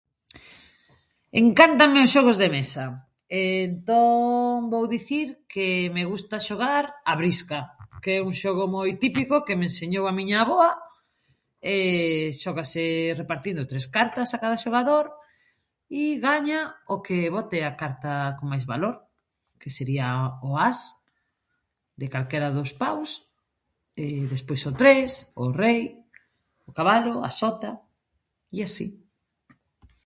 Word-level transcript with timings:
Encántanme 1.43 1.99
os 2.05 2.13
xogos 2.15 2.37
de 2.41 2.49
mesa, 2.57 2.85
entón 3.67 4.57
vou 4.73 4.85
dicir 4.95 5.27
que 5.53 5.67
me 5.95 6.03
gusta 6.11 6.45
xogar 6.47 6.83
a 7.11 7.13
brisca, 7.21 7.59
que 8.03 8.11
é 8.17 8.21
un 8.29 8.33
xogo 8.41 8.63
moi 8.75 8.89
típico 9.03 9.35
que 9.45 9.57
me 9.59 9.65
enseñou 9.71 10.03
a 10.07 10.15
miña 10.19 10.37
avoa. 10.41 10.71
Xógase 12.41 12.83
repartindo 13.21 13.69
tres 13.71 13.85
cartas 13.97 14.27
a 14.31 14.41
cada 14.43 14.57
xogador 14.63 15.05
i 16.03 16.03
gaña 16.27 16.61
o 16.93 16.95
que 17.05 17.17
bote 17.35 17.57
a 17.63 17.71
carta 17.81 18.13
con 18.37 18.45
máis 18.51 18.65
valor 18.73 18.95
que 19.61 19.69
sería 19.77 20.07
o 20.49 20.51
as 20.69 20.79
de 22.01 22.07
calquera 22.13 22.53
dos 22.57 22.71
paus, 22.83 23.09
despois 24.33 24.61
o 24.69 24.73
tres, 24.81 25.09
o 25.43 25.45
rei, 25.61 25.79
o 26.69 26.71
cabalo, 26.77 27.15
a 27.27 27.29
sota 27.41 27.71
e 28.57 28.59
así. 28.67 28.87